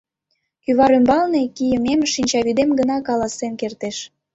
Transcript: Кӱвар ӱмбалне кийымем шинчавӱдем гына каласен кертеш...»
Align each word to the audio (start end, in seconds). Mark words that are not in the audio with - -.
Кӱвар 0.63 0.91
ӱмбалне 0.97 1.41
кийымем 1.57 2.01
шинчавӱдем 2.13 2.69
гына 2.79 2.97
каласен 3.07 3.53
кертеш...» 3.61 3.97